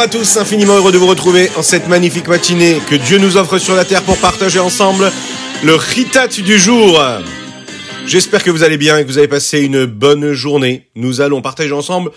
Bonjour 0.00 0.16
à 0.16 0.18
tous, 0.18 0.38
infiniment 0.38 0.76
heureux 0.76 0.92
de 0.92 0.96
vous 0.96 1.06
retrouver 1.06 1.50
en 1.58 1.62
cette 1.62 1.86
magnifique 1.86 2.26
matinée 2.26 2.78
que 2.88 2.94
Dieu 2.94 3.18
nous 3.18 3.36
offre 3.36 3.58
sur 3.58 3.74
la 3.74 3.84
terre 3.84 4.02
pour 4.02 4.16
partager 4.16 4.58
ensemble 4.58 5.12
le 5.62 5.74
Ritat 5.74 6.28
du 6.28 6.58
jour. 6.58 6.98
J'espère 8.06 8.42
que 8.42 8.50
vous 8.50 8.62
allez 8.62 8.78
bien 8.78 8.96
et 8.96 9.02
que 9.02 9.08
vous 9.08 9.18
avez 9.18 9.28
passé 9.28 9.60
une 9.60 9.84
bonne 9.84 10.32
journée. 10.32 10.88
Nous 10.96 11.20
allons 11.20 11.42
partager 11.42 11.74
ensemble 11.74 12.12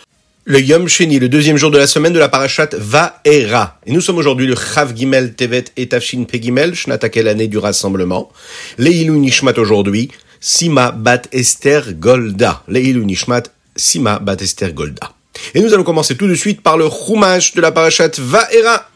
le 0.46 0.62
Yom 0.62 0.88
Sheni, 0.88 1.20
le 1.20 1.28
deuxième 1.28 1.58
jour 1.58 1.72
de 1.72 1.78
la 1.78 1.86
semaine 1.86 2.14
de 2.14 2.20
la 2.20 2.30
parashat 2.30 2.70
Va'era. 2.72 3.82
Et 3.86 3.92
nous 3.92 4.00
sommes 4.00 4.18
aujourd'hui 4.18 4.48
le 4.48 4.56
Chav 4.56 4.96
Gimel 4.96 5.34
Tevet 5.34 5.66
et 5.76 5.90
Tafshin 5.90 6.24
Pegimel, 6.24 6.76
Shnatakel 6.76 7.26
l'année 7.26 7.50
du 7.50 7.58
rassemblement. 7.58 8.32
Leilou 8.78 9.18
Nishmat 9.18 9.58
aujourd'hui, 9.58 10.10
Sima 10.40 10.92
Bat 10.92 11.24
Esther 11.34 11.96
Golda. 11.96 12.64
Leilou 12.70 13.04
Nishmat, 13.04 13.44
Sima 13.76 14.20
Bat 14.20 14.38
Esther 14.40 14.72
Golda. 14.72 15.12
Et 15.54 15.62
nous 15.62 15.74
allons 15.74 15.84
commencer 15.84 16.16
tout 16.16 16.28
de 16.28 16.36
suite 16.36 16.62
par 16.62 16.78
le 16.78 16.90
Chumash 16.90 17.54
de 17.54 17.62
la 17.62 17.72
parashat 17.72 18.12
Va'era. 18.18 18.90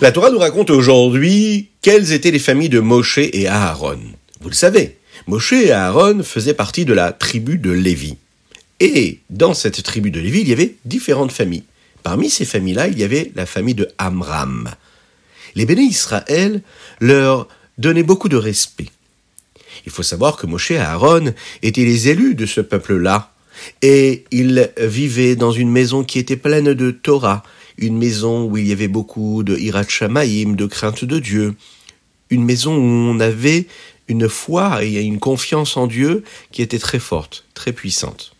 La 0.00 0.12
Torah 0.12 0.30
nous 0.30 0.38
raconte 0.38 0.70
aujourd'hui 0.70 1.70
quelles 1.82 2.12
étaient 2.12 2.30
les 2.30 2.38
familles 2.38 2.68
de 2.68 2.78
Moshe 2.78 3.18
et 3.18 3.48
Aaron. 3.48 3.98
Vous 4.40 4.48
le 4.48 4.54
savez, 4.54 4.96
Moshe 5.26 5.52
et 5.54 5.72
Aaron 5.72 6.22
faisaient 6.22 6.54
partie 6.54 6.84
de 6.84 6.92
la 6.92 7.10
tribu 7.10 7.58
de 7.58 7.72
Lévi. 7.72 8.16
Et 8.78 9.18
dans 9.28 9.54
cette 9.54 9.82
tribu 9.82 10.12
de 10.12 10.20
Lévi, 10.20 10.42
il 10.42 10.48
y 10.48 10.52
avait 10.52 10.76
différentes 10.84 11.32
familles. 11.32 11.64
Parmi 12.02 12.30
ces 12.30 12.44
familles-là, 12.44 12.88
il 12.88 12.98
y 12.98 13.04
avait 13.04 13.32
la 13.34 13.46
famille 13.46 13.74
de 13.74 13.88
Amram. 13.98 14.70
Les 15.54 15.66
béné 15.66 15.82
Israël 15.82 16.62
leur 17.00 17.48
donnaient 17.78 18.02
beaucoup 18.02 18.28
de 18.28 18.36
respect. 18.36 18.88
Il 19.86 19.92
faut 19.92 20.02
savoir 20.02 20.36
que 20.36 20.46
Moshe 20.46 20.72
et 20.72 20.78
Aaron 20.78 21.32
étaient 21.62 21.84
les 21.84 22.08
élus 22.08 22.34
de 22.34 22.46
ce 22.46 22.60
peuple-là, 22.60 23.32
et 23.82 24.24
ils 24.30 24.70
vivaient 24.78 25.36
dans 25.36 25.52
une 25.52 25.70
maison 25.70 26.04
qui 26.04 26.18
était 26.18 26.36
pleine 26.36 26.74
de 26.74 26.90
Torah, 26.90 27.42
une 27.76 27.96
maison 27.96 28.44
où 28.44 28.56
il 28.56 28.66
y 28.66 28.72
avait 28.72 28.88
beaucoup 28.88 29.42
de 29.42 29.56
hirat 29.56 29.88
shamaïm, 29.88 30.56
de 30.56 30.66
crainte 30.66 31.04
de 31.04 31.18
Dieu, 31.18 31.54
une 32.30 32.44
maison 32.44 32.76
où 32.76 32.80
on 32.80 33.20
avait 33.20 33.66
une 34.08 34.28
foi 34.28 34.84
et 34.84 35.02
une 35.02 35.18
confiance 35.18 35.76
en 35.76 35.86
Dieu 35.86 36.24
qui 36.50 36.62
était 36.62 36.78
très 36.78 36.98
forte, 36.98 37.44
très 37.54 37.72
puissante. 37.72 38.34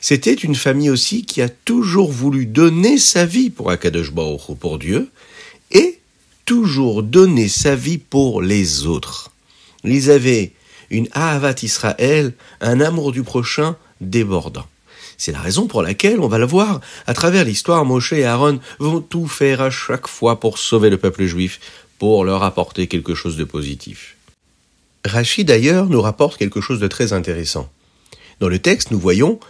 C'était 0.00 0.34
une 0.34 0.54
famille 0.54 0.90
aussi 0.90 1.24
qui 1.24 1.42
a 1.42 1.48
toujours 1.48 2.10
voulu 2.12 2.46
donner 2.46 2.98
sa 2.98 3.26
vie 3.26 3.50
pour 3.50 3.70
Akadosh 3.70 4.12
Baruch 4.12 4.56
pour 4.58 4.78
Dieu, 4.78 5.08
et 5.70 5.98
toujours 6.44 7.02
donner 7.02 7.48
sa 7.48 7.74
vie 7.74 7.98
pour 7.98 8.42
les 8.42 8.86
autres. 8.86 9.30
Ils 9.84 10.10
avaient 10.10 10.52
une 10.90 11.08
Ahavat 11.12 11.56
Israël, 11.62 12.32
un 12.60 12.80
amour 12.80 13.12
du 13.12 13.22
prochain 13.22 13.76
débordant. 14.00 14.66
C'est 15.16 15.32
la 15.32 15.40
raison 15.40 15.66
pour 15.66 15.82
laquelle, 15.82 16.20
on 16.20 16.28
va 16.28 16.38
le 16.38 16.46
voir, 16.46 16.80
à 17.06 17.12
travers 17.12 17.44
l'histoire, 17.44 17.84
Moshe 17.84 18.12
et 18.12 18.24
Aaron 18.24 18.60
vont 18.78 19.00
tout 19.00 19.26
faire 19.26 19.60
à 19.60 19.70
chaque 19.70 20.06
fois 20.06 20.38
pour 20.38 20.58
sauver 20.58 20.90
le 20.90 20.96
peuple 20.96 21.26
juif, 21.26 21.60
pour 21.98 22.24
leur 22.24 22.44
apporter 22.44 22.86
quelque 22.86 23.14
chose 23.14 23.36
de 23.36 23.44
positif. 23.44 24.16
Rachid 25.04 25.48
d'ailleurs 25.48 25.86
nous 25.86 26.00
rapporte 26.00 26.38
quelque 26.38 26.60
chose 26.60 26.80
de 26.80 26.86
très 26.86 27.12
intéressant. 27.12 27.68
Dans 28.40 28.48
le 28.48 28.60
texte, 28.60 28.92
nous 28.92 29.00
voyons 29.00 29.40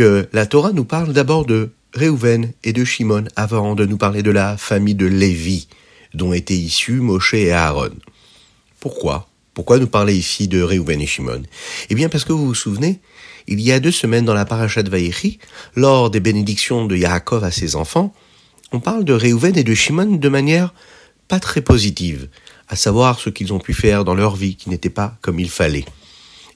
la 0.00 0.46
Torah 0.46 0.72
nous 0.72 0.84
parle 0.84 1.12
d'abord 1.12 1.46
de 1.46 1.70
Réhouven 1.94 2.52
et 2.64 2.72
de 2.72 2.84
Shimon 2.84 3.24
avant 3.36 3.74
de 3.74 3.86
nous 3.86 3.96
parler 3.96 4.22
de 4.22 4.30
la 4.30 4.56
famille 4.56 4.94
de 4.94 5.06
Lévi, 5.06 5.68
dont 6.14 6.32
étaient 6.32 6.56
issus 6.56 7.00
Moshe 7.00 7.34
et 7.34 7.52
Aaron. 7.52 7.94
Pourquoi? 8.80 9.28
Pourquoi 9.54 9.78
nous 9.78 9.86
parler 9.86 10.14
ici 10.14 10.46
de 10.46 10.62
Réhouven 10.62 11.00
et 11.00 11.06
Shimon? 11.06 11.42
Eh 11.90 11.94
bien 11.94 12.08
parce 12.08 12.24
que 12.24 12.32
vous 12.32 12.46
vous 12.46 12.54
souvenez, 12.54 13.00
il 13.46 13.60
y 13.60 13.72
a 13.72 13.80
deux 13.80 13.90
semaines 13.90 14.24
dans 14.24 14.34
la 14.34 14.44
parashat 14.44 14.82
Vaïchi, 14.82 15.38
lors 15.74 16.10
des 16.10 16.20
bénédictions 16.20 16.84
de 16.86 16.96
Yaakov 16.96 17.42
à 17.42 17.50
ses 17.50 17.74
enfants, 17.74 18.14
on 18.72 18.80
parle 18.80 19.04
de 19.04 19.14
Réhouven 19.14 19.56
et 19.56 19.64
de 19.64 19.74
Shimon 19.74 20.16
de 20.16 20.28
manière 20.28 20.74
pas 21.26 21.40
très 21.40 21.62
positive, 21.62 22.28
à 22.68 22.76
savoir 22.76 23.18
ce 23.18 23.30
qu'ils 23.30 23.52
ont 23.52 23.58
pu 23.58 23.74
faire 23.74 24.04
dans 24.04 24.14
leur 24.14 24.36
vie 24.36 24.56
qui 24.56 24.70
n'était 24.70 24.90
pas 24.90 25.16
comme 25.22 25.40
il 25.40 25.50
fallait. 25.50 25.86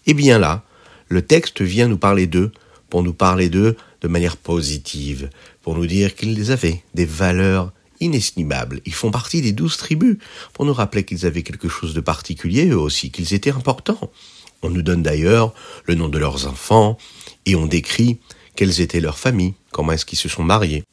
Eh 0.06 0.14
bien 0.14 0.38
là, 0.38 0.62
le 1.08 1.22
texte 1.22 1.62
vient 1.62 1.88
nous 1.88 1.98
parler 1.98 2.26
d'eux, 2.26 2.52
pour 2.92 3.02
nous 3.02 3.14
parler 3.14 3.48
d'eux 3.48 3.74
de 4.02 4.08
manière 4.08 4.36
positive, 4.36 5.30
pour 5.62 5.74
nous 5.74 5.86
dire 5.86 6.14
qu'ils 6.14 6.52
avaient 6.52 6.82
des 6.92 7.06
valeurs 7.06 7.72
inestimables. 8.00 8.82
Ils 8.84 8.92
font 8.92 9.10
partie 9.10 9.40
des 9.40 9.52
douze 9.52 9.78
tribus, 9.78 10.18
pour 10.52 10.66
nous 10.66 10.74
rappeler 10.74 11.02
qu'ils 11.02 11.24
avaient 11.24 11.42
quelque 11.42 11.70
chose 11.70 11.94
de 11.94 12.02
particulier 12.02 12.68
eux 12.68 12.78
aussi, 12.78 13.10
qu'ils 13.10 13.32
étaient 13.32 13.50
importants. 13.50 14.12
On 14.60 14.68
nous 14.68 14.82
donne 14.82 15.02
d'ailleurs 15.02 15.54
le 15.86 15.94
nom 15.94 16.10
de 16.10 16.18
leurs 16.18 16.46
enfants 16.46 16.98
et 17.46 17.54
on 17.54 17.64
décrit 17.64 18.18
quelles 18.56 18.82
étaient 18.82 19.00
leurs 19.00 19.18
familles, 19.18 19.54
comment 19.70 19.92
est-ce 19.92 20.04
qu'ils 20.04 20.18
se 20.18 20.28
sont 20.28 20.44
mariés. 20.44 20.84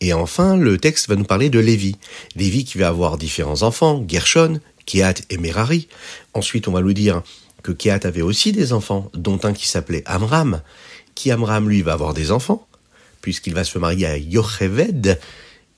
Et 0.00 0.14
enfin, 0.14 0.56
le 0.56 0.78
texte 0.78 1.10
va 1.10 1.16
nous 1.16 1.24
parler 1.24 1.50
de 1.50 1.58
Lévi. 1.58 1.96
Lévi 2.34 2.64
qui 2.64 2.78
va 2.78 2.88
avoir 2.88 3.18
différents 3.18 3.62
enfants, 3.62 4.02
Gershon, 4.08 4.58
Kehat 4.86 5.16
et 5.28 5.36
Merari. 5.36 5.88
Ensuite, 6.32 6.66
on 6.66 6.72
va 6.72 6.80
nous 6.80 6.94
dire 6.94 7.20
que 7.62 7.72
Kehat 7.72 8.00
avait 8.04 8.22
aussi 8.22 8.52
des 8.52 8.72
enfants, 8.72 9.10
dont 9.12 9.38
un 9.44 9.52
qui 9.52 9.68
s'appelait 9.68 10.02
Amram, 10.06 10.62
qui 11.14 11.30
Amram, 11.30 11.68
lui, 11.68 11.82
va 11.82 11.92
avoir 11.92 12.14
des 12.14 12.30
enfants, 12.30 12.66
puisqu'il 13.20 13.54
va 13.54 13.64
se 13.64 13.78
marier 13.78 14.06
à 14.06 14.18
Yocheved, 14.18 15.18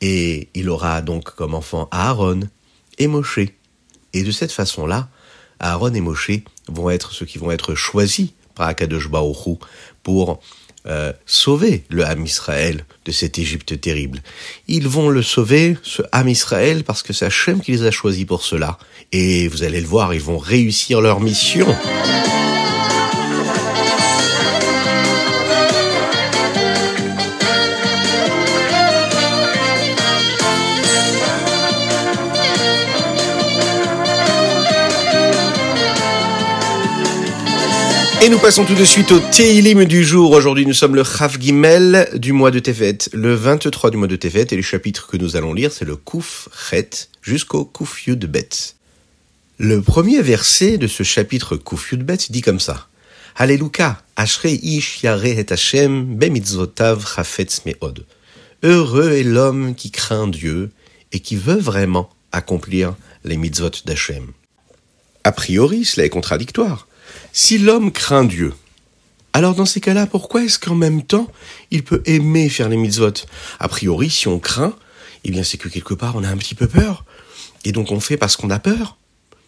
et 0.00 0.48
il 0.54 0.68
aura 0.68 1.00
donc 1.00 1.34
comme 1.34 1.54
enfant 1.54 1.88
Aaron 1.90 2.40
et 2.98 3.06
Moshe. 3.06 3.40
Et 4.12 4.22
de 4.22 4.30
cette 4.30 4.52
façon-là, 4.52 5.08
Aaron 5.60 5.94
et 5.94 6.00
Moshe 6.00 6.30
vont 6.68 6.90
être 6.90 7.12
ceux 7.12 7.26
qui 7.26 7.38
vont 7.38 7.50
être 7.50 7.74
choisis 7.74 8.30
par 8.54 8.68
Akadosh 8.68 9.08
pour 10.02 10.40
euh, 10.86 11.12
sauver 11.24 11.84
le 11.88 12.04
Ham 12.04 12.24
Israël 12.26 12.84
de 13.06 13.12
cette 13.12 13.38
Égypte 13.38 13.80
terrible. 13.80 14.22
Ils 14.68 14.86
vont 14.86 15.08
le 15.08 15.22
sauver, 15.22 15.78
ce 15.82 16.02
Ham 16.12 16.28
Israël, 16.28 16.84
parce 16.84 17.02
que 17.02 17.12
c'est 17.14 17.24
Hachem 17.24 17.60
qui 17.60 17.72
les 17.72 17.84
a 17.84 17.90
choisis 17.90 18.26
pour 18.26 18.42
cela. 18.42 18.78
Et 19.10 19.48
vous 19.48 19.62
allez 19.62 19.80
le 19.80 19.86
voir, 19.86 20.12
ils 20.12 20.20
vont 20.20 20.38
réussir 20.38 21.00
leur 21.00 21.20
mission. 21.20 21.66
Et 38.24 38.30
nous 38.30 38.38
passons 38.38 38.64
tout 38.64 38.74
de 38.74 38.86
suite 38.86 39.12
au 39.12 39.18
Teilim 39.18 39.84
du 39.84 40.02
jour. 40.02 40.30
Aujourd'hui, 40.30 40.64
nous 40.64 40.72
sommes 40.72 40.94
le 40.94 41.04
Chav 41.04 41.38
Gimel 41.38 42.08
du 42.14 42.32
mois 42.32 42.50
de 42.50 42.58
Tevet, 42.58 42.96
le 43.12 43.34
23 43.34 43.90
du 43.90 43.98
mois 43.98 44.06
de 44.06 44.16
Tevet, 44.16 44.46
et 44.50 44.56
le 44.56 44.62
chapitre 44.62 45.08
que 45.08 45.18
nous 45.18 45.36
allons 45.36 45.52
lire, 45.52 45.70
c'est 45.70 45.84
le 45.84 45.94
Kouf 45.94 46.48
Chet 46.70 47.10
jusqu'au 47.20 47.66
Kouf 47.66 48.06
Yud 48.06 48.24
Bet. 48.24 48.48
Le 49.58 49.82
premier 49.82 50.22
verset 50.22 50.78
de 50.78 50.86
ce 50.86 51.02
chapitre 51.02 51.56
Kouf 51.56 51.92
Yud 51.92 52.02
Bet 52.02 52.16
dit 52.30 52.40
comme 52.40 52.60
ça. 52.60 52.86
Alléluia, 53.36 54.00
Ashrei 54.16 54.58
ish 54.62 55.02
yare 55.02 55.26
et 55.26 55.52
Hashem 55.52 56.16
bemitzvotav 56.16 57.04
chafetz 57.06 57.66
meod. 57.66 58.06
Heureux 58.62 59.12
est 59.12 59.22
l'homme 59.22 59.74
qui 59.74 59.90
craint 59.90 60.28
Dieu 60.28 60.70
et 61.12 61.20
qui 61.20 61.36
veut 61.36 61.60
vraiment 61.60 62.08
accomplir 62.32 62.94
les 63.22 63.36
mitzvot 63.36 63.82
d'Hachem. 63.84 64.32
A 65.24 65.32
priori, 65.32 65.84
cela 65.84 66.06
est 66.06 66.10
contradictoire. 66.10 66.86
Si 67.32 67.58
l'homme 67.58 67.92
craint 67.92 68.24
Dieu, 68.24 68.52
alors 69.32 69.54
dans 69.54 69.66
ces 69.66 69.80
cas-là, 69.80 70.06
pourquoi 70.06 70.44
est-ce 70.44 70.58
qu'en 70.58 70.76
même 70.76 71.02
temps, 71.02 71.30
il 71.72 71.82
peut 71.82 72.02
aimer 72.06 72.48
faire 72.48 72.68
les 72.68 72.76
mitzvot? 72.76 73.26
A 73.58 73.68
priori, 73.68 74.08
si 74.08 74.28
on 74.28 74.38
craint, 74.38 74.76
eh 75.24 75.30
bien 75.30 75.42
c'est 75.42 75.58
que 75.58 75.68
quelque 75.68 75.94
part 75.94 76.14
on 76.16 76.22
a 76.22 76.28
un 76.28 76.36
petit 76.36 76.54
peu 76.54 76.68
peur. 76.68 77.04
Et 77.64 77.72
donc 77.72 77.90
on 77.90 77.98
fait 77.98 78.16
parce 78.16 78.36
qu'on 78.36 78.50
a 78.50 78.58
peur. 78.60 78.96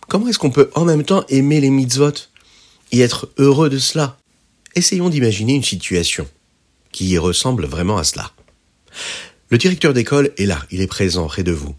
Comment 0.08 0.28
est-ce 0.28 0.38
qu'on 0.38 0.50
peut 0.50 0.70
en 0.74 0.84
même 0.84 1.04
temps 1.04 1.24
aimer 1.28 1.60
les 1.60 1.70
mitzvot 1.70 2.12
et 2.92 3.00
être 3.00 3.28
heureux 3.38 3.68
de 3.68 3.78
cela? 3.78 4.18
Essayons 4.74 5.08
d'imaginer 5.08 5.54
une 5.54 5.62
situation 5.62 6.26
qui 6.90 7.16
ressemble 7.18 7.66
vraiment 7.66 7.98
à 7.98 8.04
cela. 8.04 8.32
Le 9.50 9.58
directeur 9.58 9.94
d'école 9.94 10.32
est 10.38 10.46
là, 10.46 10.60
il 10.72 10.80
est 10.80 10.86
présent 10.88 11.26
près 11.28 11.44
de 11.44 11.52
vous. 11.52 11.76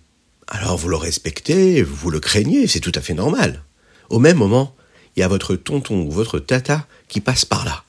Alors 0.48 0.78
vous 0.78 0.88
le 0.88 0.96
respectez, 0.96 1.82
vous 1.82 2.10
le 2.10 2.22
craignez, 2.22 2.68
c'est 2.68 2.80
tout 2.80 2.94
à 2.96 3.02
fait 3.02 3.14
normal. 3.14 3.64
Au 4.10 4.20
même 4.20 4.38
moment, 4.38 4.74
il 5.18 5.22
y 5.22 5.24
a 5.24 5.28
votre 5.28 5.56
tonton 5.56 6.04
ou 6.04 6.12
votre 6.12 6.38
tata 6.40 6.86
qui 7.08 7.22
passe 7.22 7.44
par 7.44 7.66
là. 7.66 7.84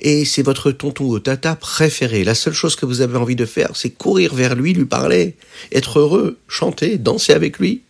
Et 0.00 0.26
c'est 0.26 0.42
votre 0.42 0.70
tonton 0.70 1.04
ou 1.06 1.18
tata 1.18 1.56
préféré. 1.56 2.24
La 2.24 2.34
seule 2.34 2.52
chose 2.52 2.76
que 2.76 2.86
vous 2.86 3.00
avez 3.00 3.16
envie 3.16 3.36
de 3.36 3.46
faire, 3.46 3.70
c'est 3.74 3.90
courir 3.90 4.34
vers 4.34 4.54
lui, 4.54 4.74
lui 4.74 4.84
parler, 4.84 5.36
être 5.72 5.98
heureux, 5.98 6.38
chanter, 6.46 6.98
danser 6.98 7.32
avec 7.32 7.58
lui. 7.58 7.82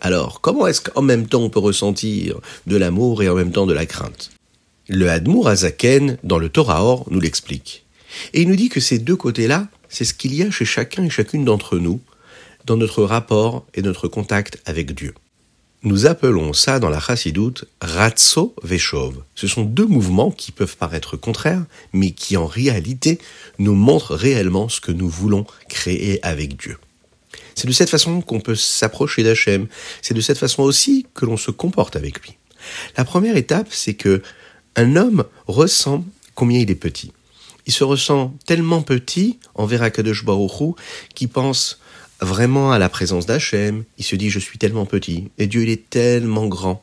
Alors, 0.00 0.40
comment 0.40 0.66
est-ce 0.66 0.80
qu'en 0.80 1.02
même 1.02 1.26
temps 1.26 1.42
on 1.42 1.50
peut 1.50 1.58
ressentir 1.58 2.38
de 2.66 2.76
l'amour 2.76 3.22
et 3.22 3.28
en 3.28 3.34
même 3.34 3.50
temps 3.50 3.66
de 3.66 3.74
la 3.74 3.84
crainte? 3.84 4.30
Le 4.88 5.08
Hadmour 5.10 5.48
Azaken, 5.48 6.18
dans 6.22 6.38
le 6.38 6.48
Torah 6.48 6.84
Or, 6.84 7.06
nous 7.10 7.20
l'explique. 7.20 7.84
Et 8.32 8.42
il 8.42 8.48
nous 8.48 8.56
dit 8.56 8.68
que 8.68 8.80
ces 8.80 8.98
deux 8.98 9.16
côtés-là, 9.16 9.66
c'est 9.88 10.04
ce 10.04 10.14
qu'il 10.14 10.34
y 10.34 10.42
a 10.42 10.50
chez 10.50 10.64
chacun 10.64 11.04
et 11.04 11.10
chacune 11.10 11.44
d'entre 11.44 11.78
nous, 11.78 12.00
dans 12.64 12.76
notre 12.76 13.02
rapport 13.02 13.66
et 13.74 13.82
notre 13.82 14.06
contact 14.08 14.60
avec 14.66 14.94
Dieu. 14.94 15.14
Nous 15.84 16.06
appelons 16.06 16.54
ça 16.54 16.80
dans 16.80 16.88
la 16.88 16.98
chassidoute 16.98 17.66
ratso 17.82 18.54
veshov. 18.62 19.22
Ce 19.34 19.46
sont 19.46 19.64
deux 19.64 19.84
mouvements 19.84 20.30
qui 20.30 20.50
peuvent 20.50 20.78
paraître 20.78 21.18
contraires, 21.18 21.66
mais 21.92 22.12
qui 22.12 22.38
en 22.38 22.46
réalité 22.46 23.18
nous 23.58 23.74
montrent 23.74 24.14
réellement 24.14 24.70
ce 24.70 24.80
que 24.80 24.92
nous 24.92 25.10
voulons 25.10 25.44
créer 25.68 26.24
avec 26.24 26.56
Dieu. 26.56 26.78
C'est 27.54 27.66
de 27.66 27.72
cette 27.72 27.90
façon 27.90 28.22
qu'on 28.22 28.40
peut 28.40 28.54
s'approcher 28.54 29.22
d'Hachem. 29.24 29.66
C'est 30.00 30.14
de 30.14 30.22
cette 30.22 30.38
façon 30.38 30.62
aussi 30.62 31.06
que 31.12 31.26
l'on 31.26 31.36
se 31.36 31.50
comporte 31.50 31.96
avec 31.96 32.18
lui. 32.22 32.38
La 32.96 33.04
première 33.04 33.36
étape, 33.36 33.68
c'est 33.70 33.92
que 33.92 34.22
un 34.76 34.96
homme 34.96 35.24
ressent 35.46 36.02
combien 36.34 36.60
il 36.60 36.70
est 36.70 36.76
petit. 36.76 37.12
Il 37.66 37.74
se 37.74 37.84
ressent 37.84 38.34
tellement 38.46 38.80
petit 38.80 39.38
envers 39.54 39.82
Akadosh 39.82 40.24
Baruch 40.24 40.76
qu'il 41.14 41.28
pense 41.28 41.78
vraiment 42.20 42.72
à 42.72 42.78
la 42.78 42.88
présence 42.88 43.26
d'Hachem, 43.26 43.84
il 43.98 44.04
se 44.04 44.16
dit 44.16 44.30
je 44.30 44.38
suis 44.38 44.58
tellement 44.58 44.86
petit 44.86 45.30
et 45.38 45.46
Dieu 45.46 45.62
il 45.62 45.70
est 45.70 45.88
tellement 45.90 46.46
grand. 46.46 46.80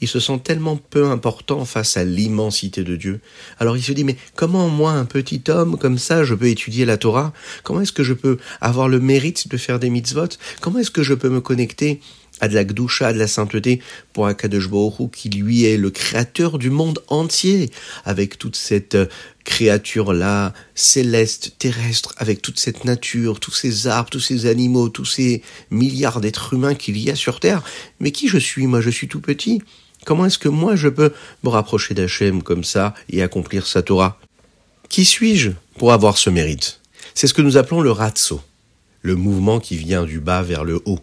Il 0.00 0.08
se 0.08 0.20
sent 0.20 0.40
tellement 0.44 0.76
peu 0.76 1.06
important 1.06 1.64
face 1.64 1.96
à 1.96 2.04
l'immensité 2.04 2.84
de 2.84 2.96
Dieu. 2.96 3.20
Alors 3.58 3.76
il 3.76 3.82
se 3.82 3.92
dit 3.92 4.04
mais 4.04 4.16
comment 4.34 4.68
moi 4.68 4.92
un 4.92 5.04
petit 5.04 5.42
homme 5.48 5.78
comme 5.78 5.98
ça 5.98 6.24
je 6.24 6.34
peux 6.34 6.48
étudier 6.48 6.84
la 6.84 6.96
Torah? 6.96 7.32
Comment 7.62 7.80
est-ce 7.80 7.92
que 7.92 8.04
je 8.04 8.14
peux 8.14 8.38
avoir 8.60 8.88
le 8.88 9.00
mérite 9.00 9.48
de 9.48 9.56
faire 9.56 9.78
des 9.78 9.90
mitzvot? 9.90 10.28
Comment 10.60 10.78
est-ce 10.78 10.90
que 10.90 11.02
je 11.02 11.14
peux 11.14 11.28
me 11.28 11.40
connecter 11.40 12.00
à 12.40 12.48
de 12.48 12.54
la 12.54 12.64
gdoucha, 12.64 13.12
de 13.12 13.18
la 13.18 13.26
sainteté, 13.26 13.80
pour 14.12 14.26
Akadosh 14.26 14.68
Baruch 14.68 15.10
qui 15.12 15.28
lui 15.28 15.64
est 15.64 15.76
le 15.76 15.90
créateur 15.90 16.58
du 16.58 16.70
monde 16.70 17.02
entier, 17.08 17.70
avec 18.04 18.38
toute 18.38 18.56
cette 18.56 18.94
euh, 18.94 19.06
créature-là, 19.44 20.52
céleste, 20.74 21.54
terrestre, 21.58 22.14
avec 22.18 22.42
toute 22.42 22.58
cette 22.58 22.84
nature, 22.84 23.40
tous 23.40 23.54
ces 23.54 23.86
arbres, 23.86 24.10
tous 24.10 24.20
ces 24.20 24.46
animaux, 24.46 24.88
tous 24.88 25.06
ces 25.06 25.42
milliards 25.70 26.20
d'êtres 26.20 26.52
humains 26.54 26.74
qu'il 26.74 26.98
y 26.98 27.10
a 27.10 27.16
sur 27.16 27.40
Terre. 27.40 27.62
Mais 28.00 28.10
qui 28.10 28.28
je 28.28 28.38
suis 28.38 28.66
Moi, 28.66 28.80
je 28.80 28.90
suis 28.90 29.08
tout 29.08 29.20
petit. 29.20 29.62
Comment 30.04 30.26
est-ce 30.26 30.38
que 30.38 30.48
moi, 30.48 30.76
je 30.76 30.88
peux 30.88 31.12
me 31.44 31.48
rapprocher 31.48 31.94
d'Hachem 31.94 32.42
comme 32.42 32.64
ça 32.64 32.94
et 33.10 33.22
accomplir 33.22 33.66
sa 33.66 33.82
Torah? 33.82 34.20
Qui 34.88 35.04
suis-je 35.04 35.50
pour 35.78 35.92
avoir 35.92 36.18
ce 36.18 36.30
mérite? 36.30 36.80
C'est 37.14 37.26
ce 37.26 37.34
que 37.34 37.42
nous 37.42 37.56
appelons 37.56 37.80
le 37.80 37.90
ratso, 37.90 38.40
le 39.02 39.16
mouvement 39.16 39.60
qui 39.60 39.76
vient 39.76 40.04
du 40.04 40.20
bas 40.20 40.42
vers 40.42 40.64
le 40.64 40.80
haut. 40.84 41.00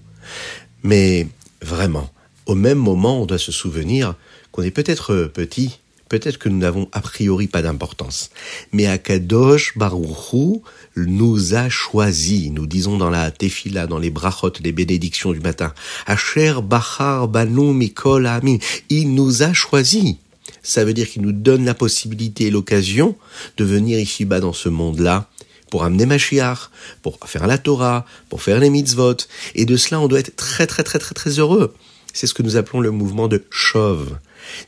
Mais 0.85 1.27
vraiment, 1.63 2.11
au 2.45 2.53
même 2.53 2.77
moment, 2.77 3.23
on 3.23 3.25
doit 3.25 3.39
se 3.39 3.51
souvenir 3.51 4.13
qu'on 4.51 4.61
est 4.61 4.69
peut-être 4.69 5.31
petit, 5.33 5.79
peut-être 6.09 6.37
que 6.37 6.47
nous 6.47 6.59
n'avons 6.59 6.87
a 6.91 7.01
priori 7.01 7.47
pas 7.47 7.63
d'importance. 7.63 8.29
Mais 8.71 8.85
Akadosh 8.85 9.75
Baruchou 9.75 10.61
nous 10.95 11.55
a 11.55 11.69
choisis, 11.69 12.51
nous 12.51 12.67
disons 12.67 12.97
dans 12.97 13.09
la 13.09 13.31
tefila, 13.31 13.87
dans 13.87 13.97
les 13.97 14.11
brachot, 14.11 14.53
les 14.63 14.71
bénédictions 14.71 15.31
du 15.31 15.39
matin. 15.39 15.73
Asher 16.05 16.53
Bachar 16.63 17.29
Banu 17.29 17.73
Mikol 17.73 18.27
Amin. 18.27 18.57
Il 18.89 19.15
nous 19.15 19.41
a 19.41 19.53
choisis. 19.53 20.17
Ça 20.61 20.85
veut 20.85 20.93
dire 20.93 21.09
qu'il 21.09 21.23
nous 21.23 21.31
donne 21.31 21.65
la 21.65 21.73
possibilité 21.73 22.45
et 22.45 22.51
l'occasion 22.51 23.15
de 23.57 23.65
venir 23.65 23.97
ici-bas 23.99 24.39
dans 24.39 24.53
ce 24.53 24.69
monde-là 24.69 25.27
pour 25.75 25.83
amener 25.83 26.05
Mashiach, 26.05 26.69
pour 27.01 27.19
faire 27.25 27.47
la 27.47 27.57
Torah, 27.57 28.05
pour 28.29 28.41
faire 28.41 28.61
les 28.61 28.69
mitzvot. 28.69 29.17
Et 29.55 29.65
de 29.65 29.75
cela, 29.75 29.99
on 29.99 30.07
doit 30.07 30.21
être 30.21 30.33
très 30.37 30.67
très 30.67 30.83
très 30.83 30.99
très 30.99 31.13
très 31.13 31.31
heureux. 31.31 31.73
C'est 32.13 32.27
ce 32.27 32.33
que 32.33 32.43
nous 32.43 32.55
appelons 32.55 32.79
le 32.79 32.91
mouvement 32.91 33.27
de 33.27 33.43
chauve. 33.49 34.17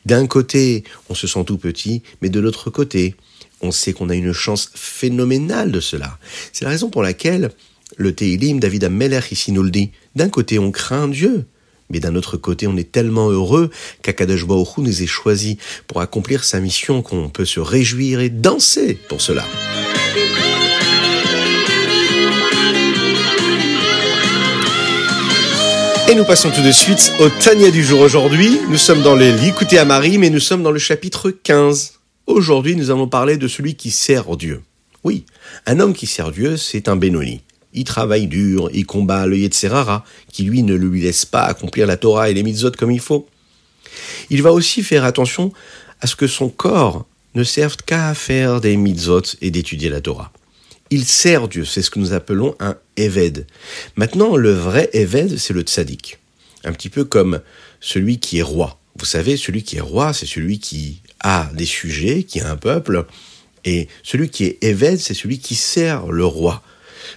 D'un 0.06 0.28
côté, 0.28 0.84
on 1.08 1.16
se 1.16 1.26
sent 1.26 1.46
tout 1.46 1.58
petit, 1.58 2.04
mais 2.22 2.28
de 2.28 2.42
l'autre 2.42 2.70
côté, 2.72 3.16
on 3.62 3.72
sait 3.72 3.94
qu'on 3.94 4.10
a 4.10 4.16
une 4.16 4.34
chance 4.34 4.70
phénoménale 4.76 5.72
de 5.72 5.80
cela. 5.80 6.20
C'est 6.52 6.66
la 6.66 6.72
raison 6.72 6.90
pour 6.90 7.04
laquelle 7.04 7.52
le 7.96 8.14
Teilim, 8.14 8.60
David 8.60 8.84
Ameller 8.84 9.22
ici 9.32 9.54
nous 9.54 9.64
le 9.64 9.72
dit. 9.72 9.92
D'un 10.18 10.28
côté, 10.28 10.60
on 10.60 10.72
craint 10.72 11.08
Dieu, 11.08 11.46
mais 11.90 12.02
d'un 12.02 12.16
autre 12.16 12.36
côté, 12.36 12.68
on 12.68 12.76
est 12.76 12.92
tellement 12.92 13.30
heureux 13.30 13.72
qu'Akadosh 14.02 14.46
Baruch 14.46 14.78
nous 14.80 15.04
ait 15.04 15.08
choisis 15.08 15.56
pour 15.88 16.02
accomplir 16.02 16.44
sa 16.44 16.60
mission 16.60 17.02
qu'on 17.02 17.30
peut 17.30 17.46
se 17.46 17.62
réjouir 17.62 18.20
et 18.20 18.30
danser 18.30 18.96
pour 19.08 19.22
cela. 19.22 19.46
Et 26.10 26.16
nous 26.16 26.24
passons 26.24 26.50
tout 26.52 26.62
de 26.62 26.72
suite 26.72 27.12
au 27.20 27.28
Tania 27.28 27.70
du 27.70 27.84
jour 27.84 28.00
aujourd'hui. 28.00 28.62
Nous 28.70 28.78
sommes 28.78 29.02
dans 29.02 29.16
les 29.16 29.34
L'écouter 29.34 29.78
à 29.78 29.84
Marie, 29.84 30.18
mais 30.18 30.30
nous 30.30 30.40
sommes 30.40 30.64
dans 30.64 30.72
le 30.72 30.80
chapitre 30.80 31.32
15. 31.32 31.96
Aujourd'hui, 32.28 32.78
nous 32.78 32.92
allons 32.92 33.10
parler 33.10 33.36
de 33.36 33.50
celui 33.50 33.76
qui 33.76 33.92
sert 33.92 34.38
Dieu. 34.38 34.62
Oui, 35.04 35.26
un 35.66 35.82
homme 35.82 35.94
qui 35.94 36.08
sert 36.08 36.32
Dieu, 36.32 36.56
c'est 36.56 36.88
un 36.88 36.96
Benoni. 36.96 37.42
Il 37.74 37.84
travaille 37.84 38.28
dur, 38.28 38.70
il 38.74 38.86
combat 38.86 39.26
le 39.28 39.38
Yetzerara, 39.38 40.06
qui 40.32 40.44
lui 40.44 40.64
ne 40.64 40.76
lui 40.76 41.02
laisse 41.02 41.26
pas 41.26 41.44
accomplir 41.44 41.86
la 41.86 41.98
Torah 41.98 42.30
et 42.30 42.34
les 42.34 42.44
mitzvot 42.44 42.72
comme 42.72 42.92
il 42.92 43.02
faut. 43.02 43.28
Il 44.30 44.42
va 44.42 44.54
aussi 44.54 44.84
faire 44.84 45.04
attention 45.04 45.52
à 46.00 46.08
ce 46.08 46.16
que 46.16 46.28
son 46.28 46.48
corps 46.48 47.06
ne 47.36 47.44
serve 47.44 47.76
qu'à 47.86 48.14
faire 48.14 48.62
des 48.62 48.78
mitzvot 48.78 49.24
et 49.42 49.52
d'étudier 49.52 49.90
la 49.90 50.00
Torah 50.00 50.32
il 50.90 51.06
sert 51.06 51.48
Dieu. 51.48 51.66
C'est 51.66 51.82
ce 51.82 51.90
que 51.90 52.00
nous 52.00 52.14
appelons 52.14 52.56
un 52.60 52.78
Eved. 52.96 53.46
Maintenant, 53.96 54.36
le 54.36 54.52
vrai 54.52 54.90
Eved, 54.94 55.38
c'est 55.38 55.54
le 55.54 55.62
tzaddik. 55.62 56.20
Un 56.64 56.74
petit 56.74 56.90
peu 56.90 57.04
comme 57.04 57.42
celui 57.80 58.20
qui 58.20 58.40
est 58.40 58.44
roi. 58.44 58.80
Vous 58.98 59.06
savez, 59.06 59.38
celui 59.38 59.64
qui 59.64 59.78
est 59.78 59.82
roi, 59.82 60.14
c'est 60.14 60.26
celui 60.26 60.60
qui 60.60 61.02
a 61.20 61.50
des 61.54 61.66
sujets, 61.66 62.24
qui 62.24 62.40
a 62.40 62.50
un 62.50 62.58
peuple. 62.58 63.06
Et 63.66 63.88
celui 64.04 64.30
qui 64.30 64.46
est 64.46 64.64
Eved, 64.64 65.00
c'est 65.00 65.14
celui 65.14 65.40
qui 65.40 65.56
sert 65.56 66.08
le 66.08 66.26
roi. 66.26 66.64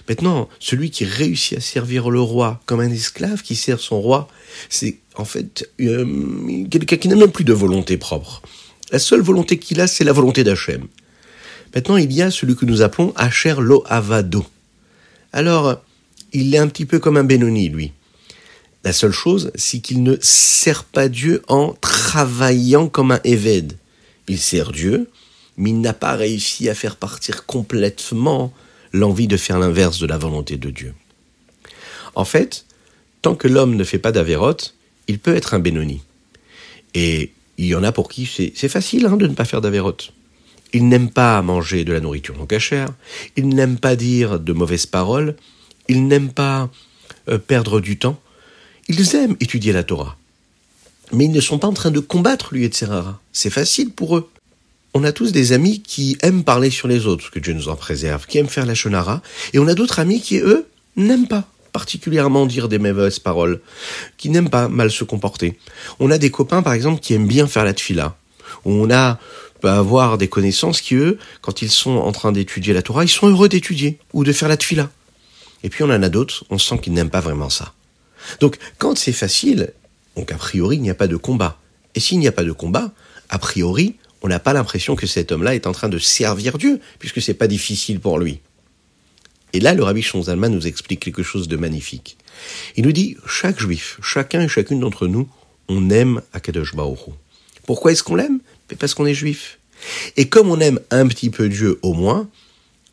Maintenant, 0.07 0.47
celui 0.59 0.89
qui 0.89 1.05
réussit 1.05 1.57
à 1.57 1.61
servir 1.61 2.09
le 2.09 2.21
roi 2.21 2.61
comme 2.65 2.79
un 2.79 2.91
esclave 2.91 3.41
qui 3.41 3.55
sert 3.55 3.79
son 3.79 3.99
roi, 3.99 4.27
c'est 4.69 4.97
en 5.15 5.25
fait 5.25 5.69
euh, 5.81 6.65
quelqu'un 6.69 6.97
qui 6.97 7.07
n'a 7.07 7.15
même 7.15 7.31
plus 7.31 7.43
de 7.43 7.53
volonté 7.53 7.97
propre. 7.97 8.41
La 8.91 8.99
seule 8.99 9.21
volonté 9.21 9.57
qu'il 9.57 9.81
a, 9.81 9.87
c'est 9.87 10.03
la 10.03 10.13
volonté 10.13 10.43
d'Hachem. 10.43 10.87
Maintenant, 11.73 11.97
il 11.97 12.11
y 12.11 12.21
a 12.21 12.31
celui 12.31 12.55
que 12.55 12.65
nous 12.65 12.81
appelons 12.81 13.13
Asher 13.15 13.55
Lo 13.59 13.83
Avado. 13.87 14.45
Alors, 15.31 15.81
il 16.33 16.53
est 16.53 16.57
un 16.57 16.67
petit 16.67 16.85
peu 16.85 16.99
comme 16.99 17.17
un 17.17 17.23
Benoni, 17.23 17.69
lui. 17.69 17.93
La 18.83 18.93
seule 18.93 19.11
chose, 19.11 19.51
c'est 19.55 19.79
qu'il 19.79 20.03
ne 20.03 20.17
sert 20.21 20.83
pas 20.83 21.07
Dieu 21.07 21.43
en 21.47 21.73
travaillant 21.79 22.87
comme 22.87 23.11
un 23.11 23.19
Eved. 23.23 23.77
Il 24.27 24.39
sert 24.39 24.71
Dieu, 24.71 25.09
mais 25.57 25.69
il 25.69 25.81
n'a 25.81 25.93
pas 25.93 26.15
réussi 26.15 26.67
à 26.67 26.75
faire 26.75 26.95
partir 26.95 27.45
complètement 27.45 28.51
l'envie 28.91 29.27
de 29.27 29.37
faire 29.37 29.59
l'inverse 29.59 29.99
de 29.99 30.07
la 30.07 30.17
volonté 30.17 30.57
de 30.57 30.69
Dieu. 30.69 30.93
En 32.15 32.25
fait, 32.25 32.65
tant 33.21 33.35
que 33.35 33.47
l'homme 33.47 33.75
ne 33.75 33.83
fait 33.83 33.99
pas 33.99 34.11
d'avérote, 34.11 34.75
il 35.07 35.19
peut 35.19 35.35
être 35.35 35.53
un 35.53 35.59
Benoni. 35.59 36.01
Et 36.93 37.31
il 37.57 37.67
y 37.67 37.75
en 37.75 37.83
a 37.83 37.91
pour 37.91 38.09
qui 38.09 38.25
c'est 38.25 38.69
facile 38.69 39.05
hein, 39.05 39.15
de 39.15 39.27
ne 39.27 39.33
pas 39.33 39.45
faire 39.45 39.61
d'avérote. 39.61 40.11
Ils 40.73 40.87
n'aiment 40.87 41.09
pas 41.09 41.41
manger 41.41 41.83
de 41.83 41.93
la 41.93 41.99
nourriture 41.99 42.37
non 42.37 42.45
cachère, 42.45 42.89
ils 43.35 43.47
n'aiment 43.47 43.77
pas 43.77 43.95
dire 43.95 44.39
de 44.39 44.53
mauvaises 44.53 44.85
paroles, 44.85 45.35
ils 45.87 46.07
n'aiment 46.07 46.31
pas 46.31 46.69
euh, 47.29 47.37
perdre 47.37 47.81
du 47.81 47.97
temps, 47.97 48.19
ils 48.87 49.15
aiment 49.15 49.35
étudier 49.39 49.73
la 49.73 49.83
Torah. 49.83 50.17
Mais 51.11 51.25
ils 51.25 51.31
ne 51.31 51.41
sont 51.41 51.59
pas 51.59 51.67
en 51.67 51.73
train 51.73 51.91
de 51.91 51.99
combattre 51.99 52.53
lui, 52.53 52.63
etc. 52.63 52.87
C'est 53.33 53.49
facile 53.49 53.91
pour 53.91 54.17
eux. 54.17 54.29
On 54.93 55.03
a 55.03 55.11
tous 55.11 55.31
des 55.31 55.53
amis 55.53 55.81
qui 55.81 56.17
aiment 56.21 56.43
parler 56.43 56.69
sur 56.69 56.87
les 56.87 57.05
autres, 57.05 57.31
que 57.31 57.39
Dieu 57.39 57.53
nous 57.53 57.69
en 57.69 57.75
préserve, 57.75 58.25
qui 58.27 58.37
aiment 58.37 58.47
faire 58.47 58.65
la 58.65 58.75
shonara, 58.75 59.21
et 59.53 59.59
on 59.59 59.67
a 59.67 59.73
d'autres 59.73 59.99
amis 59.99 60.21
qui, 60.21 60.37
eux, 60.39 60.65
n'aiment 60.95 61.27
pas 61.27 61.47
particulièrement 61.71 62.45
dire 62.45 62.67
des 62.67 62.79
mauvaises 62.79 63.19
paroles, 63.19 63.61
qui 64.17 64.29
n'aiment 64.29 64.49
pas 64.49 64.67
mal 64.67 64.91
se 64.91 65.03
comporter. 65.03 65.57
On 65.99 66.11
a 66.11 66.17
des 66.17 66.29
copains, 66.31 66.61
par 66.61 66.73
exemple, 66.73 66.99
qui 66.99 67.13
aiment 67.13 67.27
bien 67.27 67.47
faire 67.47 67.63
la 67.63 67.73
tfila. 67.73 68.15
On 68.65 68.91
a 68.91 69.19
avoir 69.69 70.17
des 70.17 70.27
connaissances 70.27 70.81
qui, 70.81 70.95
eux, 70.95 71.17
quand 71.41 71.61
ils 71.61 71.71
sont 71.71 71.97
en 71.97 72.11
train 72.11 72.31
d'étudier 72.31 72.73
la 72.73 72.81
Torah, 72.81 73.03
ils 73.03 73.09
sont 73.09 73.27
heureux 73.27 73.49
d'étudier 73.49 73.99
ou 74.13 74.23
de 74.23 74.31
faire 74.31 74.49
la 74.49 74.57
tfila. 74.57 74.89
Et 75.63 75.69
puis 75.69 75.83
on 75.83 75.89
en 75.89 76.03
a 76.03 76.09
d'autres, 76.09 76.45
on 76.49 76.57
sent 76.57 76.79
qu'ils 76.79 76.93
n'aiment 76.93 77.09
pas 77.09 77.21
vraiment 77.21 77.49
ça. 77.49 77.73
Donc 78.39 78.57
quand 78.77 78.97
c'est 78.97 79.11
facile, 79.11 79.73
donc 80.15 80.31
a 80.31 80.37
priori 80.37 80.77
il 80.77 80.81
n'y 80.81 80.89
a 80.89 80.95
pas 80.95 81.07
de 81.07 81.15
combat. 81.15 81.59
Et 81.95 81.99
s'il 81.99 82.19
n'y 82.19 82.27
a 82.27 82.31
pas 82.31 82.43
de 82.43 82.51
combat, 82.51 82.91
a 83.29 83.39
priori, 83.39 83.95
on 84.21 84.27
n'a 84.27 84.39
pas 84.39 84.53
l'impression 84.53 84.95
que 84.95 85.07
cet 85.07 85.31
homme-là 85.31 85.55
est 85.55 85.67
en 85.67 85.71
train 85.71 85.89
de 85.89 85.97
servir 85.97 86.57
Dieu, 86.57 86.79
puisque 86.99 87.21
c'est 87.21 87.33
pas 87.33 87.47
difficile 87.47 87.99
pour 87.99 88.19
lui. 88.19 88.39
Et 89.53 89.59
là, 89.59 89.73
le 89.73 89.83
rabbi 89.83 90.01
Shonzalman 90.01 90.49
nous 90.49 90.67
explique 90.67 91.01
quelque 91.01 91.23
chose 91.23 91.47
de 91.47 91.57
magnifique. 91.57 92.17
Il 92.77 92.85
nous 92.85 92.91
dit, 92.91 93.17
chaque 93.27 93.59
juif, 93.59 93.99
chacun 94.01 94.41
et 94.41 94.47
chacune 94.47 94.79
d'entre 94.79 95.07
nous, 95.07 95.27
on 95.67 95.89
aime 95.89 96.21
Akadosh 96.33 96.75
Baruch 96.75 96.99
Pourquoi 97.65 97.91
est-ce 97.91 98.03
qu'on 98.03 98.15
l'aime? 98.15 98.39
Parce 98.77 98.93
qu'on 98.93 99.05
est 99.05 99.13
juif. 99.13 99.59
Et 100.17 100.27
comme 100.29 100.49
on 100.49 100.59
aime 100.59 100.79
un 100.91 101.07
petit 101.07 101.29
peu 101.29 101.49
Dieu 101.49 101.79
au 101.81 101.93
moins, 101.93 102.29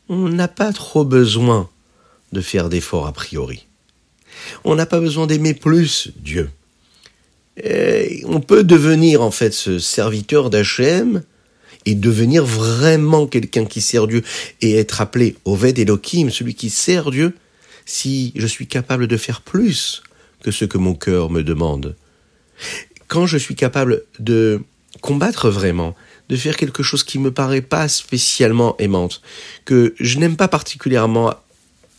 on 0.08 0.28
n'a 0.28 0.48
pas 0.48 0.72
trop 0.72 1.04
besoin 1.04 1.68
de 2.32 2.40
faire 2.40 2.68
d'efforts 2.68 3.06
a 3.06 3.12
priori. 3.12 3.66
On 4.64 4.74
n'a 4.74 4.86
pas 4.86 5.00
besoin 5.00 5.26
d'aimer 5.26 5.54
plus 5.54 6.12
Dieu. 6.16 6.50
on 8.24 8.40
peut 8.40 8.64
devenir 8.64 9.22
en 9.22 9.30
fait 9.30 9.52
ce 9.52 9.78
serviteur 9.78 10.50
d'Hachem 10.50 11.22
et 11.86 11.94
devenir 11.94 12.44
vraiment 12.44 13.26
quelqu'un 13.26 13.64
qui 13.64 13.80
sert 13.80 14.06
Dieu 14.06 14.22
et 14.60 14.76
être 14.76 15.00
appelé 15.00 15.36
Oved 15.44 15.78
Elohim, 15.78 16.30
celui 16.30 16.54
qui 16.54 16.70
sert 16.70 17.10
Dieu, 17.10 17.34
si 17.86 18.32
je 18.36 18.46
suis 18.46 18.66
capable 18.66 19.06
de 19.06 19.16
faire 19.16 19.40
plus 19.40 20.02
que 20.42 20.50
ce 20.50 20.64
que 20.64 20.78
mon 20.78 20.94
cœur 20.94 21.30
me 21.30 21.42
demande. 21.42 21.96
Quand 23.06 23.26
je 23.26 23.38
suis 23.38 23.54
capable 23.54 24.02
de 24.18 24.60
combattre 25.00 25.48
vraiment, 25.48 25.94
de 26.28 26.36
faire 26.36 26.56
quelque 26.56 26.82
chose 26.82 27.04
qui 27.04 27.18
me 27.18 27.30
paraît 27.30 27.62
pas 27.62 27.88
spécialement 27.88 28.76
aimante, 28.78 29.22
que 29.64 29.94
je 29.98 30.18
n'aime 30.18 30.36
pas 30.36 30.48
particulièrement 30.48 31.34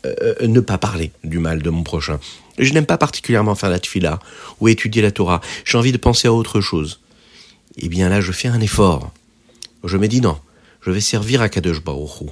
euh, 0.06 0.14
euh, 0.42 0.48
ne 0.48 0.60
pas 0.60 0.78
parler 0.78 1.12
du 1.24 1.40
mal 1.40 1.62
de 1.62 1.70
mon 1.70 1.84
prochain. 1.84 2.20
Je 2.58 2.74
n'aime 2.74 2.86
pas 2.86 2.98
particulièrement 2.98 3.56
faire 3.56 3.70
la 3.70 3.80
tfila 3.80 4.20
ou 4.60 4.68
étudier 4.68 5.02
la 5.02 5.12
Torah. 5.12 5.42
J'ai 5.66 5.78
envie 5.78 5.92
de 5.92 5.98
penser 5.98 6.28
à 6.28 6.34
autre 6.34 6.62
chose. 6.62 7.00
Eh 7.78 7.90
bien 7.90 8.10
là, 8.10 8.22
je 8.22 8.32
fais 8.32 8.48
un 8.48 8.62
effort. 8.62 9.12
Je 9.84 9.98
me 9.98 10.08
dis 10.08 10.22
non, 10.22 10.40
je 10.82 10.92
vais 10.92 11.02
servir 11.02 11.42
à 11.42 11.50
Kadosh 11.50 11.84
Baruch 11.84 12.30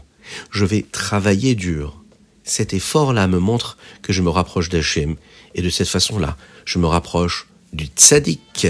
Je 0.51 0.65
vais 0.65 0.85
travailler 0.91 1.55
dur. 1.55 2.01
Cet 2.43 2.73
effort-là 2.73 3.27
me 3.27 3.39
montre 3.39 3.77
que 4.01 4.13
je 4.13 4.21
me 4.21 4.29
rapproche 4.29 4.69
d'Hachem. 4.69 5.15
Et 5.55 5.61
de 5.61 5.69
cette 5.69 5.89
façon-là, 5.89 6.37
je 6.65 6.79
me 6.79 6.87
rapproche 6.87 7.47
du 7.73 7.87
tzaddik. 7.87 8.67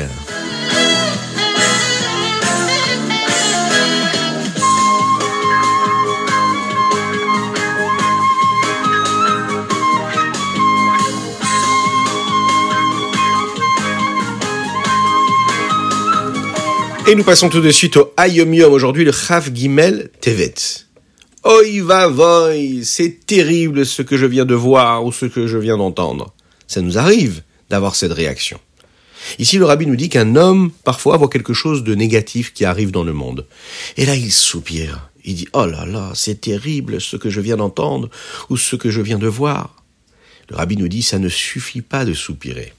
Et 17.10 17.16
nous 17.16 17.24
passons 17.24 17.48
tout 17.48 17.62
de 17.62 17.72
suite 17.72 17.96
au 17.96 18.14
Ayom 18.18 18.54
Yom, 18.54 18.74
aujourd'hui 18.74 19.06
le 19.06 19.14
Chav 19.14 19.50
Gimel 19.54 20.10
Tevet. 20.20 20.56
Oi 21.46 21.82
va 21.82 22.10
voy, 22.10 22.84
c'est 22.84 23.26
terrible 23.26 23.86
ce 23.86 24.02
que 24.02 24.18
je 24.18 24.26
viens 24.26 24.44
de 24.44 24.54
voir 24.54 25.06
ou 25.06 25.14
ce 25.14 25.26
que 25.26 25.48
je 25.48 25.58
viens 25.58 25.78
d'entendre. 25.78 26.34
Ça 26.68 26.82
nous 26.82 26.98
arrive 26.98 27.44
d'avoir 27.70 27.96
cette 27.96 28.12
réaction. 28.12 28.60
Ici, 29.40 29.58
le 29.58 29.64
rabbi 29.64 29.88
nous 29.88 29.96
dit 29.96 30.10
qu'un 30.10 30.36
homme, 30.36 30.70
parfois, 30.84 31.16
voit 31.16 31.30
quelque 31.30 31.54
chose 31.54 31.86
de 31.86 31.96
négatif 31.96 32.54
qui 32.54 32.66
arrive 32.66 32.92
dans 32.92 33.06
le 33.06 33.14
monde. 33.14 33.46
Et 33.96 34.06
là, 34.06 34.18
il 34.18 34.34
soupire. 34.34 35.10
Il 35.24 35.36
dit, 35.36 35.48
oh 35.54 35.66
là 35.66 35.86
là, 35.86 36.12
c'est 36.14 36.42
terrible 36.42 37.00
ce 37.00 37.16
que 37.16 37.30
je 37.30 37.40
viens 37.40 37.56
d'entendre 37.56 38.10
ou 38.50 38.58
ce 38.58 38.76
que 38.76 38.90
je 38.90 39.00
viens 39.00 39.18
de 39.18 39.28
voir. 39.28 39.82
Le 40.50 40.58
rabbi 40.58 40.76
nous 40.76 40.90
dit, 40.90 41.04
ça 41.04 41.20
ne 41.20 41.30
suffit 41.30 41.82
pas 41.82 42.04
de 42.04 42.14
soupirer. 42.14 42.74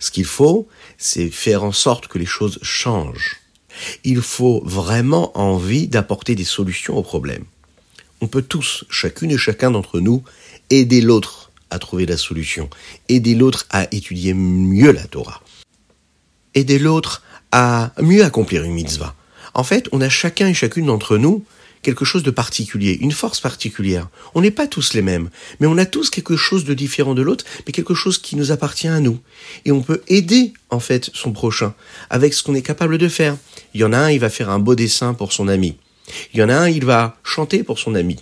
Ce 0.00 0.10
qu'il 0.10 0.26
faut, 0.26 0.68
c'est 0.98 1.30
faire 1.30 1.62
en 1.62 1.72
sorte 1.72 2.08
que 2.08 2.18
les 2.18 2.26
choses 2.26 2.58
changent. 2.60 3.36
Il 4.04 4.20
faut 4.20 4.60
vraiment 4.64 5.36
envie 5.38 5.86
d'apporter 5.86 6.34
des 6.34 6.44
solutions 6.44 6.98
aux 6.98 7.02
problèmes. 7.02 7.44
On 8.20 8.26
peut 8.26 8.42
tous, 8.42 8.84
chacune 8.90 9.30
et 9.30 9.38
chacun 9.38 9.70
d'entre 9.70 10.00
nous, 10.00 10.24
aider 10.70 11.00
l'autre 11.00 11.52
à 11.70 11.78
trouver 11.78 12.04
la 12.04 12.16
solution, 12.16 12.68
aider 13.08 13.36
l'autre 13.36 13.66
à 13.70 13.86
étudier 13.94 14.34
mieux 14.34 14.90
la 14.90 15.06
Torah, 15.06 15.42
aider 16.54 16.80
l'autre 16.80 17.22
à 17.52 17.92
mieux 18.02 18.24
accomplir 18.24 18.64
une 18.64 18.72
mitzvah. 18.72 19.14
En 19.54 19.62
fait, 19.62 19.88
on 19.92 20.00
a 20.00 20.08
chacun 20.08 20.48
et 20.48 20.54
chacune 20.54 20.86
d'entre 20.86 21.16
nous 21.16 21.44
quelque 21.82 22.04
chose 22.04 22.22
de 22.22 22.30
particulier, 22.30 22.98
une 23.00 23.12
force 23.12 23.40
particulière. 23.40 24.08
On 24.34 24.40
n'est 24.40 24.50
pas 24.50 24.66
tous 24.66 24.94
les 24.94 25.02
mêmes, 25.02 25.30
mais 25.60 25.66
on 25.66 25.78
a 25.78 25.86
tous 25.86 26.10
quelque 26.10 26.36
chose 26.36 26.64
de 26.64 26.74
différent 26.74 27.14
de 27.14 27.22
l'autre, 27.22 27.44
mais 27.66 27.72
quelque 27.72 27.94
chose 27.94 28.18
qui 28.18 28.36
nous 28.36 28.52
appartient 28.52 28.88
à 28.88 29.00
nous. 29.00 29.18
Et 29.64 29.72
on 29.72 29.82
peut 29.82 30.02
aider, 30.08 30.52
en 30.70 30.80
fait, 30.80 31.10
son 31.14 31.32
prochain 31.32 31.74
avec 32.10 32.34
ce 32.34 32.42
qu'on 32.42 32.54
est 32.54 32.62
capable 32.62 32.98
de 32.98 33.08
faire. 33.08 33.36
Il 33.74 33.80
y 33.80 33.84
en 33.84 33.92
a 33.92 33.98
un, 33.98 34.10
il 34.10 34.20
va 34.20 34.30
faire 34.30 34.50
un 34.50 34.58
beau 34.58 34.74
dessin 34.74 35.14
pour 35.14 35.32
son 35.32 35.48
ami. 35.48 35.76
Il 36.32 36.40
y 36.40 36.42
en 36.42 36.48
a 36.48 36.56
un, 36.56 36.68
il 36.68 36.84
va 36.84 37.18
chanter 37.22 37.62
pour 37.62 37.78
son 37.78 37.94
ami. 37.94 38.16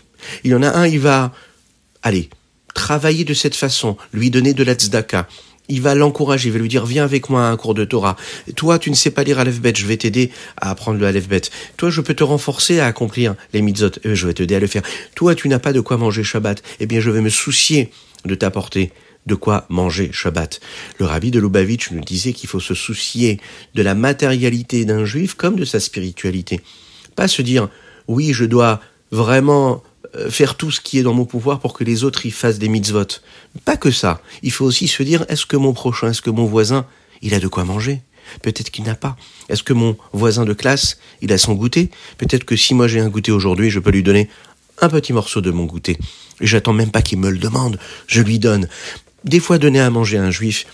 Il 0.44 0.50
y 0.50 0.54
en 0.54 0.62
a 0.62 0.70
un, 0.70 0.86
il 0.86 1.00
va, 1.00 1.32
allez, 2.02 2.30
travailler 2.74 3.24
de 3.24 3.34
cette 3.34 3.54
façon, 3.54 3.96
lui 4.12 4.30
donner 4.30 4.54
de 4.54 4.64
la 4.64 4.74
tzedaka 4.74 5.28
il 5.68 5.80
va 5.80 5.94
l'encourager, 5.94 6.48
il 6.48 6.52
va 6.52 6.58
lui 6.58 6.68
dire 6.68 6.86
viens 6.86 7.04
avec 7.04 7.28
moi 7.30 7.46
à 7.46 7.50
un 7.50 7.56
cours 7.56 7.74
de 7.74 7.84
Torah. 7.84 8.16
Toi, 8.54 8.78
tu 8.78 8.90
ne 8.90 8.94
sais 8.94 9.10
pas 9.10 9.24
lire 9.24 9.38
Aleph 9.38 9.60
Bet, 9.60 9.74
je 9.76 9.86
vais 9.86 9.96
t'aider 9.96 10.30
à 10.56 10.70
apprendre 10.70 10.98
le 10.98 11.06
Aleph 11.06 11.28
Bet. 11.28 11.42
Toi, 11.76 11.90
je 11.90 12.00
peux 12.00 12.14
te 12.14 12.24
renforcer 12.24 12.80
à 12.80 12.86
accomplir 12.86 13.34
les 13.52 13.62
mitzvot, 13.62 13.90
euh, 14.04 14.14
je 14.14 14.26
vais 14.26 14.34
t'aider 14.34 14.54
à 14.54 14.60
le 14.60 14.66
faire. 14.66 14.82
Toi, 15.14 15.34
tu 15.34 15.48
n'as 15.48 15.58
pas 15.58 15.72
de 15.72 15.80
quoi 15.80 15.96
manger 15.96 16.22
Shabbat, 16.22 16.62
eh 16.80 16.86
bien, 16.86 17.00
je 17.00 17.10
vais 17.10 17.20
me 17.20 17.30
soucier 17.30 17.90
de 18.24 18.34
t'apporter 18.34 18.92
de 19.26 19.34
quoi 19.34 19.66
manger 19.68 20.10
Shabbat. 20.12 20.60
Le 20.98 21.06
rabbi 21.06 21.30
de 21.30 21.40
Lubavitch 21.40 21.90
nous 21.90 22.00
disait 22.00 22.32
qu'il 22.32 22.48
faut 22.48 22.60
se 22.60 22.74
soucier 22.74 23.40
de 23.74 23.82
la 23.82 23.94
matérialité 23.94 24.84
d'un 24.84 25.04
juif 25.04 25.34
comme 25.34 25.56
de 25.56 25.64
sa 25.64 25.80
spiritualité. 25.80 26.60
Pas 27.16 27.28
se 27.28 27.42
dire 27.42 27.68
oui, 28.08 28.32
je 28.32 28.44
dois 28.44 28.80
vraiment 29.10 29.82
faire 30.30 30.56
tout 30.56 30.70
ce 30.70 30.80
qui 30.80 30.98
est 30.98 31.02
dans 31.02 31.14
mon 31.14 31.24
pouvoir 31.24 31.60
pour 31.60 31.72
que 31.72 31.84
les 31.84 32.04
autres 32.04 32.26
y 32.26 32.30
fassent 32.30 32.58
des 32.58 32.68
mitzvot. 32.68 33.06
Pas 33.64 33.76
que 33.76 33.90
ça. 33.90 34.20
Il 34.42 34.52
faut 34.52 34.64
aussi 34.64 34.88
se 34.88 35.02
dire, 35.02 35.24
est-ce 35.28 35.46
que 35.46 35.56
mon 35.56 35.72
prochain, 35.72 36.10
est-ce 36.10 36.22
que 36.22 36.30
mon 36.30 36.46
voisin, 36.46 36.86
il 37.22 37.34
a 37.34 37.40
de 37.40 37.48
quoi 37.48 37.64
manger? 37.64 38.02
Peut-être 38.42 38.70
qu'il 38.70 38.84
n'a 38.84 38.94
pas. 38.94 39.16
Est-ce 39.48 39.62
que 39.62 39.72
mon 39.72 39.96
voisin 40.12 40.44
de 40.44 40.52
classe, 40.52 40.98
il 41.22 41.32
a 41.32 41.38
son 41.38 41.54
goûter? 41.54 41.90
Peut-être 42.18 42.44
que 42.44 42.56
si 42.56 42.74
moi 42.74 42.88
j'ai 42.88 43.00
un 43.00 43.08
goûter 43.08 43.32
aujourd'hui, 43.32 43.70
je 43.70 43.78
peux 43.78 43.90
lui 43.90 44.02
donner 44.02 44.28
un 44.80 44.88
petit 44.88 45.12
morceau 45.12 45.40
de 45.40 45.50
mon 45.50 45.64
goûter. 45.64 45.96
Et 46.40 46.46
j'attends 46.46 46.72
même 46.72 46.90
pas 46.90 47.02
qu'il 47.02 47.18
me 47.18 47.30
le 47.30 47.38
demande, 47.38 47.78
je 48.06 48.22
lui 48.22 48.38
donne. 48.38 48.68
Des 49.24 49.40
fois, 49.40 49.58
donner 49.58 49.80
à 49.80 49.90
manger 49.90 50.18
à 50.18 50.22
un 50.22 50.30
juif, 50.30 50.66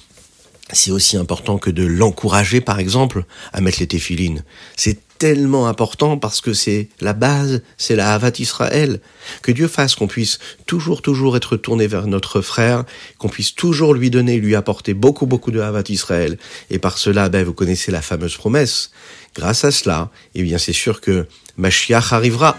c'est 0.72 0.90
aussi 0.90 1.16
important 1.16 1.58
que 1.58 1.70
de 1.70 1.84
l'encourager, 1.84 2.61
par 2.61 2.78
exemple, 2.78 3.25
à 3.52 3.61
mettre 3.61 3.80
les 3.80 3.87
téphilines. 3.87 4.44
C'est 4.76 4.99
tellement 5.23 5.69
important 5.69 6.19
parce 6.19 6.41
que 6.41 6.52
c'est 6.52 6.88
la 7.00 7.12
base, 7.12 7.62
c'est 7.79 7.95
la 7.95 8.12
Havat 8.12 8.33
Israël. 8.41 9.00
Que 9.43 9.52
Dieu 9.52 9.69
fasse 9.69 9.95
qu'on 9.95 10.09
puisse 10.09 10.41
toujours, 10.67 11.00
toujours 11.00 11.37
être 11.37 11.57
tourné 11.57 11.87
vers 11.87 12.09
notre 12.09 12.41
frère, 12.41 12.83
qu'on 13.19 13.29
puisse 13.29 13.55
toujours 13.55 13.95
lui 13.95 14.11
donner, 14.11 14.41
lui 14.41 14.57
apporter 14.57 14.95
beaucoup, 14.95 15.26
beaucoup 15.26 15.52
de 15.52 15.61
Havat 15.61 15.85
Israël. 15.91 16.38
Et 16.71 16.81
par 16.81 16.99
cela, 16.99 17.29
ben, 17.29 17.45
vous 17.45 17.52
connaissez 17.52 17.93
la 17.93 18.02
fameuse 18.02 18.37
promesse. 18.37 18.91
Grâce 19.37 19.64
à 19.64 19.71
cela, 19.71 20.11
eh 20.35 20.43
bien, 20.43 20.59
c'est 20.59 20.73
sûr 20.73 21.00
que 21.00 21.29
Mashiach 21.57 22.12
arrivera. 22.12 22.57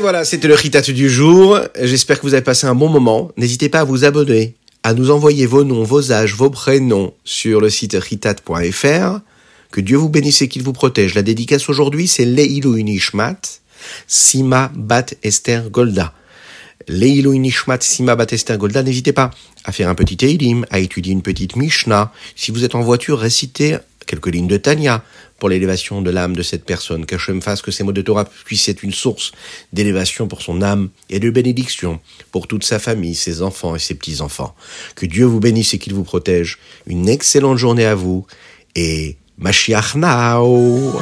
Voilà, 0.00 0.24
c'était 0.24 0.48
le 0.48 0.54
Ritat 0.54 0.80
du 0.80 1.10
jour. 1.10 1.60
J'espère 1.80 2.18
que 2.18 2.26
vous 2.26 2.34
avez 2.34 2.42
passé 2.42 2.66
un 2.66 2.74
bon 2.74 2.88
moment. 2.88 3.30
N'hésitez 3.36 3.68
pas 3.68 3.80
à 3.80 3.84
vous 3.84 4.04
abonner, 4.04 4.54
à 4.82 4.94
nous 4.94 5.10
envoyer 5.10 5.46
vos 5.46 5.62
noms, 5.62 5.84
vos 5.84 6.10
âges, 6.10 6.34
vos 6.34 6.48
prénoms 6.48 7.12
sur 7.24 7.60
le 7.60 7.68
site 7.68 7.96
ritat.fr. 7.98 9.20
Que 9.70 9.80
Dieu 9.80 9.96
vous 9.98 10.08
bénisse 10.08 10.42
et 10.42 10.48
qu'il 10.48 10.62
vous 10.62 10.72
protège. 10.72 11.14
La 11.14 11.22
dédicace 11.22 11.68
aujourd'hui, 11.68 12.08
c'est 12.08 12.24
Leilou 12.24 12.76
Unishmat, 12.76 13.40
Sima 14.06 14.72
Bat 14.74 15.06
Esther 15.22 15.70
Golda. 15.70 16.14
Leilou 16.88 17.32
Unishmat, 17.32 17.80
Sima 17.80 18.16
Bat 18.16 18.32
Esther 18.32 18.56
Golda. 18.56 18.82
N'hésitez 18.82 19.12
pas 19.12 19.30
à 19.64 19.72
faire 19.72 19.88
un 19.88 19.94
petit 19.94 20.16
Teilim, 20.16 20.64
à 20.70 20.78
étudier 20.78 21.12
une 21.12 21.22
petite 21.22 21.56
Mishnah. 21.56 22.10
Si 22.36 22.50
vous 22.50 22.64
êtes 22.64 22.74
en 22.74 22.80
voiture, 22.80 23.18
récitez 23.18 23.76
quelques 24.10 24.26
lignes 24.26 24.48
de 24.48 24.56
Tanya 24.56 25.04
pour 25.38 25.48
l'élévation 25.48 26.02
de 26.02 26.10
l'âme 26.10 26.34
de 26.34 26.42
cette 26.42 26.64
personne. 26.64 27.06
Qu'Hachem 27.06 27.40
fasse 27.40 27.62
que 27.62 27.70
ces 27.70 27.84
mots 27.84 27.92
de 27.92 28.02
Torah 28.02 28.24
puissent 28.24 28.68
être 28.68 28.82
une 28.82 28.92
source 28.92 29.30
d'élévation 29.72 30.26
pour 30.26 30.42
son 30.42 30.62
âme 30.62 30.90
et 31.08 31.20
de 31.20 31.30
bénédiction 31.30 32.00
pour 32.32 32.48
toute 32.48 32.64
sa 32.64 32.80
famille, 32.80 33.14
ses 33.14 33.40
enfants 33.40 33.76
et 33.76 33.78
ses 33.78 33.94
petits-enfants. 33.94 34.54
Que 34.96 35.06
Dieu 35.06 35.24
vous 35.24 35.40
bénisse 35.40 35.74
et 35.74 35.78
qu'il 35.78 35.94
vous 35.94 36.04
protège. 36.04 36.58
Une 36.86 37.08
excellente 37.08 37.58
journée 37.58 37.86
à 37.86 37.94
vous 37.94 38.26
et 38.74 39.16
Mashiach 39.38 39.94
Now 39.94 41.00